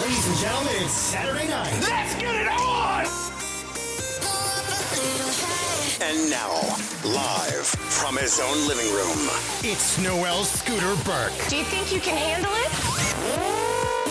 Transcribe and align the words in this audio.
Ladies 0.00 0.26
and 0.26 0.38
gentlemen, 0.38 0.72
it's 0.78 0.92
Saturday 0.94 1.48
night. 1.48 1.70
Let's 1.82 2.14
get 2.14 2.34
it 2.34 2.48
on! 2.48 3.04
And 6.00 6.30
now, 6.30 6.54
live 7.04 7.66
from 7.66 8.16
his 8.16 8.40
own 8.40 8.66
living 8.66 8.90
room, 8.94 9.28
It's 9.62 9.98
Noel 9.98 10.44
Scooter 10.44 10.96
Burke. 11.04 11.36
Do 11.50 11.58
you 11.58 11.64
think 11.64 11.92
you 11.92 12.00
can 12.00 12.16
handle 12.16 12.52
it? 12.54 12.72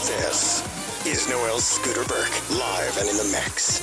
this 0.05 0.61
is 1.07 1.27
Noel 1.27 1.59
Scooter 1.59 2.03
Burke, 2.03 2.49
live 2.51 2.97
and 2.99 3.09
in 3.09 3.17
the 3.17 3.23
mix. 3.31 3.81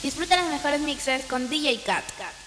Disfruta 0.00 0.36
las 0.36 0.48
mejores 0.48 0.80
mixes 0.82 1.24
con 1.24 1.48
DJ 1.48 1.82
Cat. 1.82 2.04
Mamá, 2.04 2.37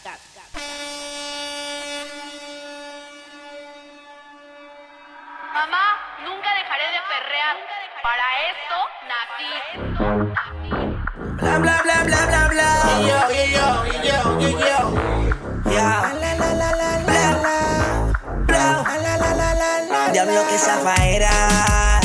zafaera. 20.82 22.00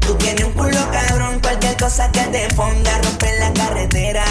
Tú 0.00 0.14
tienes 0.16 0.44
un 0.44 0.52
culo 0.52 0.78
cabrón, 0.90 1.40
cualquier 1.40 1.76
cosa 1.76 2.10
que 2.10 2.20
te 2.20 2.48
ponga 2.54 2.98
rompe 3.02 3.38
la 3.38 3.52
carretera. 3.52 4.24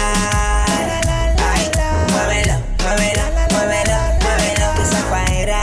Ay, 1.52 1.70
muévelo, 2.12 2.54
muévelo, 2.82 3.22
muévelo, 3.50 3.96
muévelo 4.20 4.74
que 4.76 4.84
zafaera. 4.84 5.60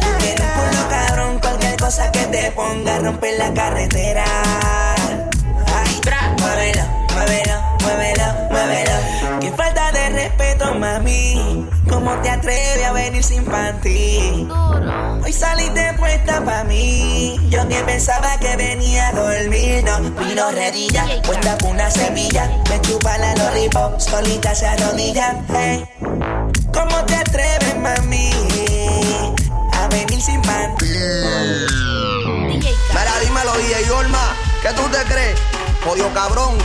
Tú 0.00 0.08
tienes 0.18 0.40
un 0.40 0.52
culo 0.54 0.88
cabrón, 0.88 1.38
cualquier 1.40 1.76
cosa 1.76 2.12
que 2.12 2.24
te 2.26 2.50
ponga 2.52 2.98
rompe 2.98 3.36
la 3.36 3.52
carretera. 3.52 4.24
¿Cómo 12.08 12.22
te 12.22 12.30
atreves 12.30 12.86
a 12.86 12.92
venir 12.92 13.22
sin 13.22 13.44
panty? 13.44 14.48
Hoy 15.22 15.30
saliste 15.30 15.92
puesta 15.98 16.42
pa' 16.42 16.64
mí. 16.64 17.36
Yo 17.50 17.68
que 17.68 17.82
pensaba 17.82 18.38
que 18.40 18.56
venía 18.56 19.08
a 19.08 19.12
dormir. 19.12 19.84
No, 19.84 20.00
vino 20.24 20.50
redilla, 20.50 21.04
puesta 21.22 21.58
con 21.58 21.72
una 21.72 21.90
semilla. 21.90 22.50
Me 22.70 22.80
chupa 22.80 23.18
la 23.18 23.34
lollipop, 23.34 24.00
solita 24.00 24.54
se 24.54 24.66
arrodilla. 24.66 25.44
Hey. 25.50 25.84
¿Cómo 26.72 27.04
te 27.04 27.14
atreves, 27.14 27.76
mami? 27.76 28.30
A 29.74 29.86
venir 29.88 30.22
sin 30.22 30.40
panty. 30.40 30.86
Mira, 32.46 33.20
dímelo, 33.22 33.52
DJ 33.58 33.90
Olma, 33.90 34.34
¿qué 34.62 34.72
tú 34.72 34.82
te 34.88 35.04
crees? 35.12 35.38
Jodido 35.84 36.08
cabrón. 36.14 36.56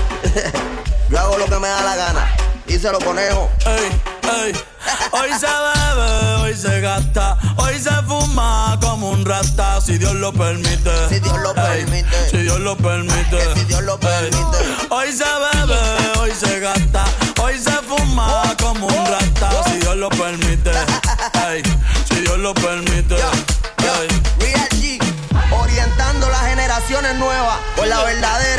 Yo 1.10 1.20
hago 1.20 1.38
lo 1.38 1.46
que 1.48 1.60
me 1.60 1.68
da 1.68 1.82
la 1.82 1.96
gana. 1.98 2.34
Díselo, 2.66 3.00
conejo. 3.00 3.50
Ey, 3.66 4.02
ey. 4.46 4.73
Hoy 5.12 5.30
se 5.40 5.48
bebe, 5.48 6.36
hoy 6.42 6.56
se 6.56 6.82
gasta, 6.82 7.38
hoy 7.58 7.80
se 7.80 7.92
fuma 8.08 8.78
como 8.82 9.10
un 9.12 9.26
rata, 9.26 9.80
si 9.82 9.98
Dios 9.98 10.14
lo 10.16 10.32
permite. 10.34 10.92
Si 11.10 11.20
Dios 11.20 11.38
lo 11.40 11.50
Ey, 11.52 11.86
permite. 11.86 12.30
Si 12.30 12.38
Dios 12.38 12.60
lo 12.60 12.76
permite. 12.76 13.54
Si 13.56 13.66
Dios 13.66 13.82
lo 13.84 13.94
Ey. 13.94 14.00
permite. 14.00 14.58
Hoy 14.90 15.12
se 15.12 15.24
bebe, 15.24 16.20
hoy 16.20 16.32
se 16.32 16.60
gasta, 16.60 17.06
hoy 17.42 17.58
se 17.60 17.72
fuma 17.72 18.56
como 18.62 18.88
un 18.88 19.06
rata, 19.06 19.50
si 19.66 19.78
Dios 19.80 19.96
lo 19.96 20.10
permite. 20.10 20.72
Ey, 21.50 21.64
si 22.10 22.22
Dios 22.22 22.38
lo 22.40 22.54
permite. 22.54 23.16
Real 24.38 24.70
G, 24.72 25.00
orientando 25.52 26.30
las 26.30 26.42
generaciones 26.48 27.16
nuevas 27.16 27.58
con 27.76 27.88
la 27.90 28.04
verdadera. 28.04 28.53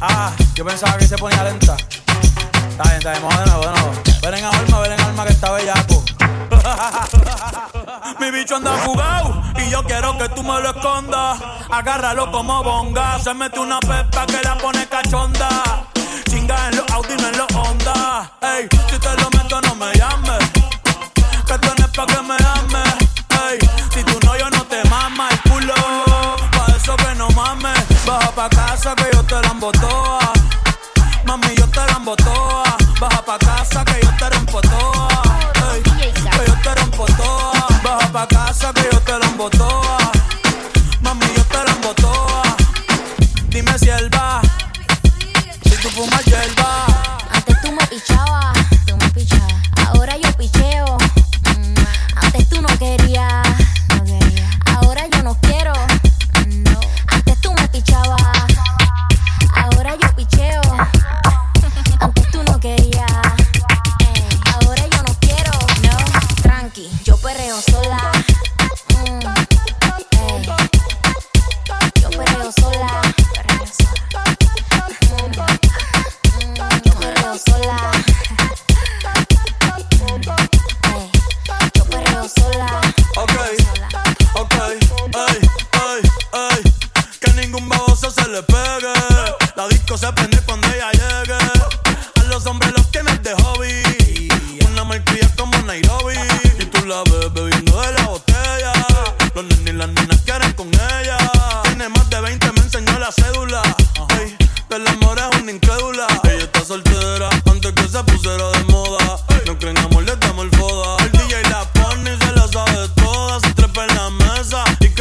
Ah, 0.00 0.32
yo 0.54 0.64
pensaba 0.64 0.98
que 0.98 1.06
se 1.06 1.16
ponía 1.16 1.42
lenta. 1.44 1.74
Está 1.74 2.82
bien, 2.84 2.96
está 2.96 3.12
bien, 3.12 3.22
de 3.22 3.46
nuevo. 3.46 3.92
Ven 4.22 4.34
en 4.34 4.44
alma, 4.44 4.80
ven 4.80 4.92
en 4.92 5.00
alma 5.00 5.24
que 5.24 5.32
está 5.32 5.52
bellaco. 5.52 6.04
Mi 8.20 8.30
bicho 8.30 8.56
anda 8.56 8.72
fugado 8.78 9.42
y 9.56 9.70
yo 9.70 9.82
quiero 9.84 10.18
que 10.18 10.28
tú 10.30 10.42
me 10.42 10.60
lo 10.60 10.70
escondas. 10.70 11.38
Agárralo 11.70 12.30
como 12.30 12.62
bonga. 12.62 13.18
Se 13.18 13.32
mete 13.32 13.58
una 13.58 13.80
pepa 13.80 14.26
que 14.26 14.40
la 14.42 14.58
pone 14.58 14.86
cachonda. 14.86 15.86
Chinga 16.28 16.68
en 16.68 16.76
los 16.76 16.90
Audi, 16.90 17.16
no 17.16 17.28
en 17.28 17.38
los 17.38 17.54
Honda. 17.54 18.32
Ey, 18.42 18.68
si 18.90 18.98
te 18.98 19.08
lo 19.16 19.30
meto, 19.30 19.60
no 19.62 19.74
me 19.76 19.95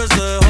deserve 0.08 0.45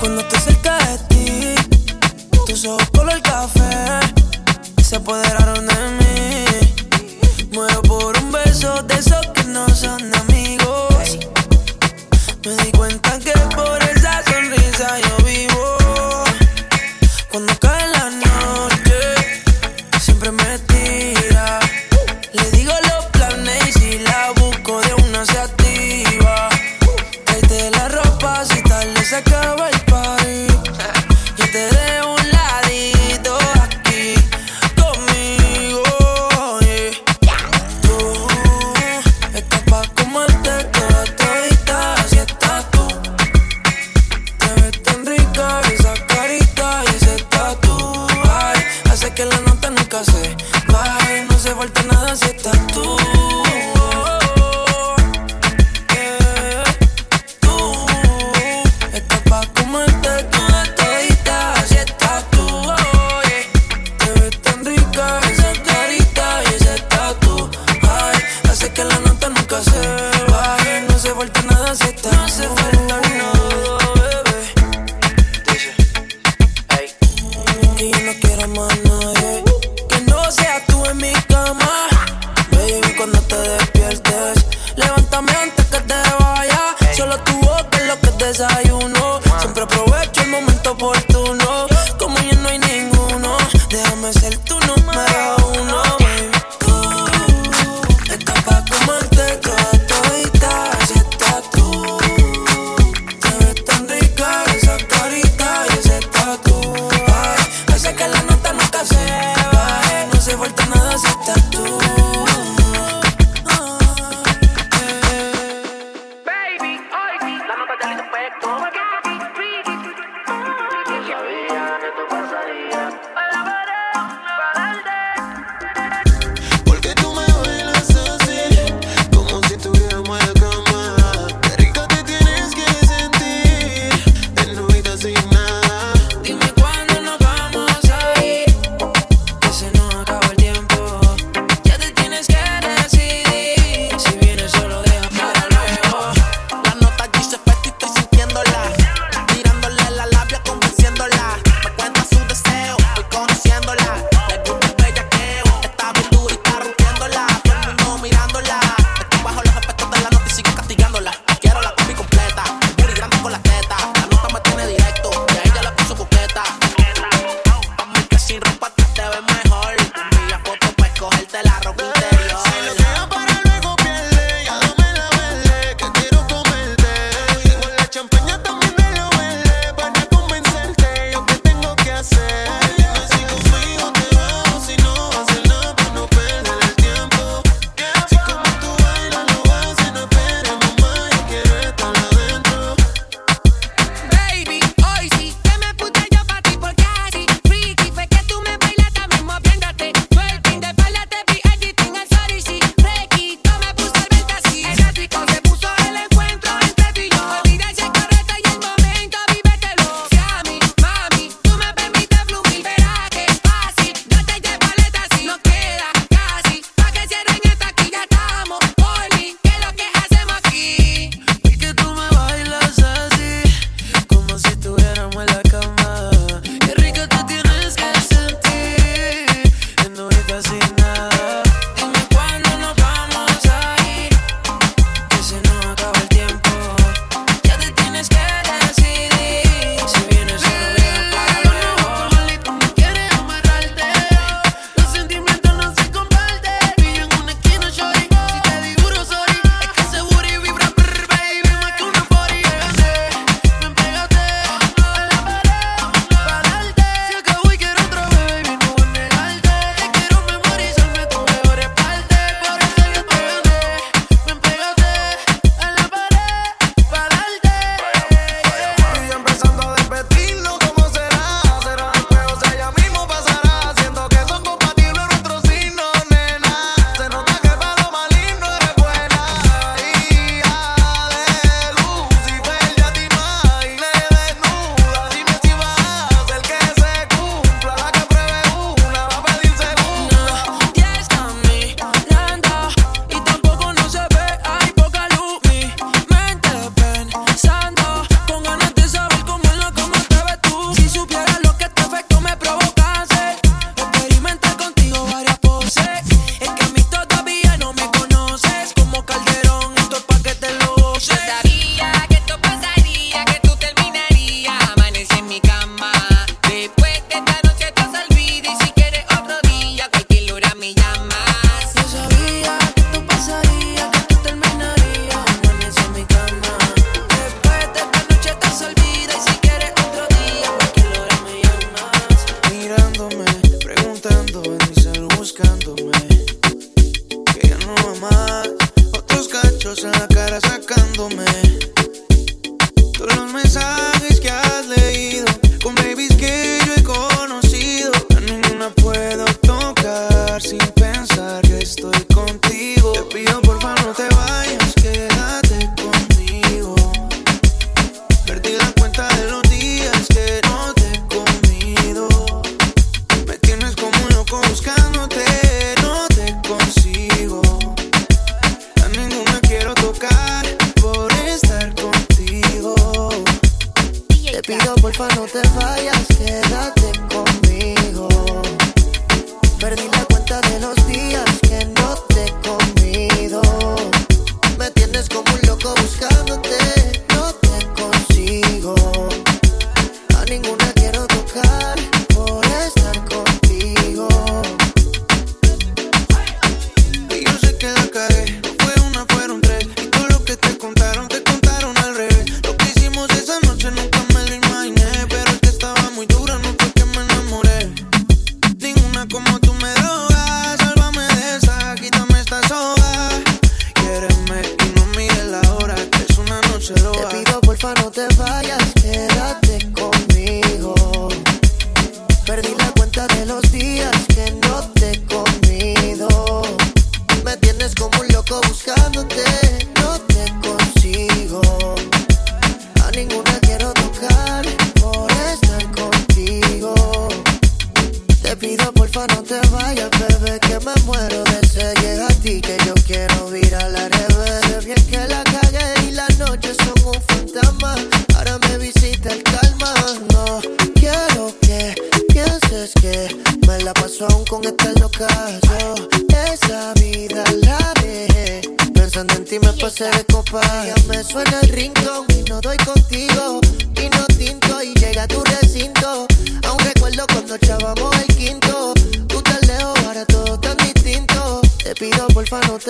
Cuando 0.00 0.24
te 0.24 0.40
cerca 0.40 0.78
de 0.78 0.98
ti, 1.08 1.54
tus 2.46 2.64
ojos 2.64 2.88
color 2.90 3.20
café. 3.20 4.00
Se 4.82 4.96
apodera 4.96 5.39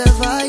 porfa 0.05 0.31
no 0.35 0.40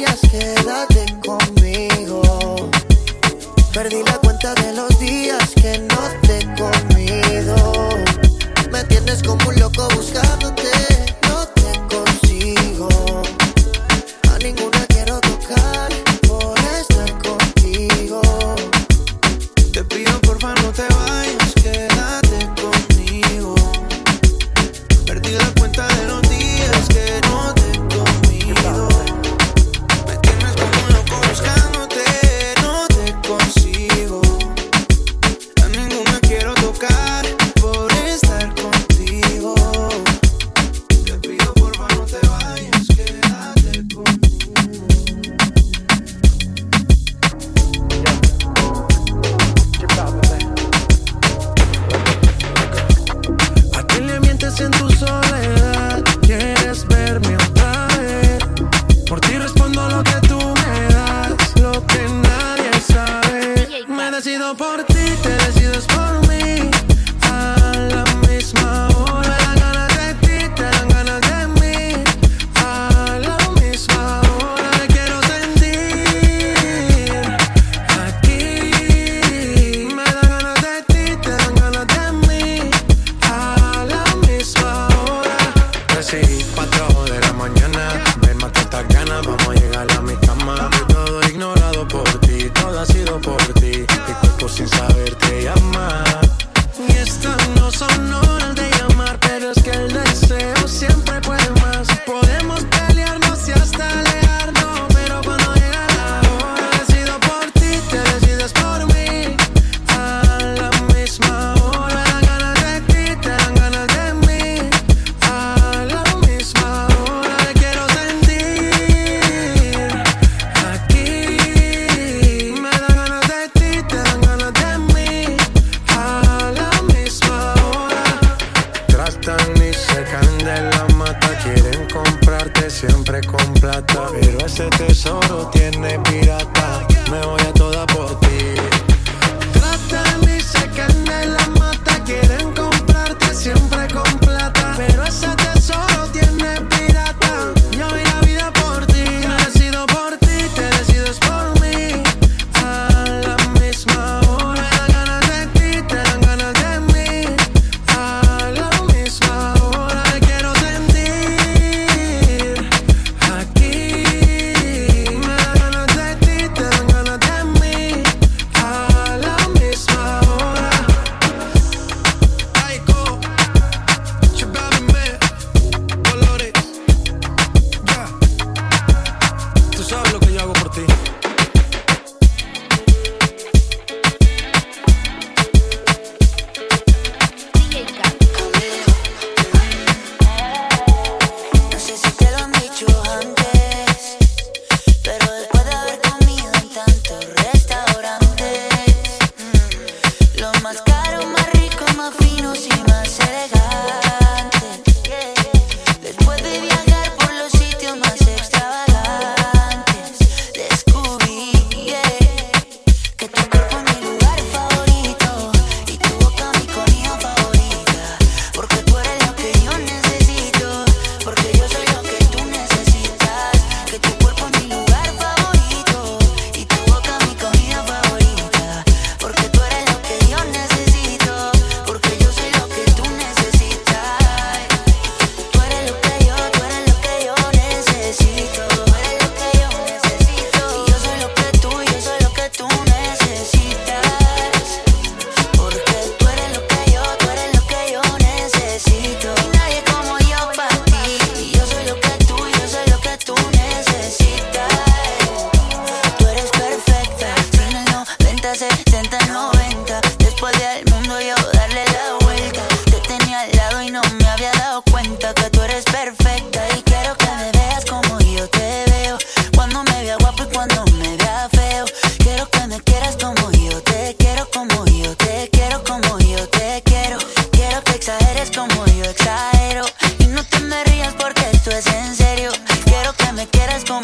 yo 278.98 279.06
exagero. 279.06 279.86
Y 280.20 280.28
no 280.28 280.44
te 280.44 280.60
me 280.60 280.84
rías 280.86 281.14
porque 281.18 281.44
esto 281.52 281.72
es 281.72 281.86
en 281.88 282.16
serio. 282.16 282.52
Quiero 282.86 283.14
que 283.14 283.32
me 283.34 283.48
quieras 283.48 283.84
con 283.86 284.01